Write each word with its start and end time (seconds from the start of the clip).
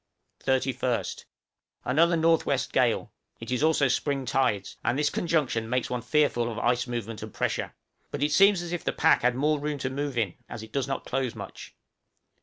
31st. 0.43 1.25
Another 1.85 2.13
N.W. 2.13 2.57
gale; 2.71 3.11
it 3.39 3.51
is 3.51 3.61
also 3.61 3.87
spring 3.87 4.25
tides, 4.25 4.75
and 4.83 4.97
this 4.97 5.11
conjunction 5.11 5.69
makes 5.69 5.91
one 5.91 6.01
fearful 6.01 6.51
of 6.51 6.57
ice 6.57 6.87
movement 6.87 7.21
and 7.21 7.31
pressure; 7.35 7.75
but 8.09 8.23
it 8.23 8.31
seems 8.31 8.63
as 8.63 8.71
if 8.73 8.83
the 8.83 8.93
pack 8.93 9.21
had 9.21 9.35
more 9.35 9.59
room 9.59 9.77
to 9.77 9.91
move 9.91 10.17
in, 10.17 10.33
as 10.49 10.63
it 10.63 10.71
does 10.73 10.87
not 10.87 11.05
close 11.05 11.35
much. 11.35 11.75